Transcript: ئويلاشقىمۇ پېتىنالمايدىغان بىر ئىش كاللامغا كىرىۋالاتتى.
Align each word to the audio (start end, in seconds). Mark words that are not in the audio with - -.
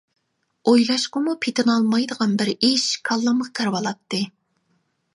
ئويلاشقىمۇ 0.71 1.35
پېتىنالمايدىغان 1.43 2.35
بىر 2.41 2.51
ئىش 2.57 2.89
كاللامغا 3.11 3.55
كىرىۋالاتتى. 3.61 4.27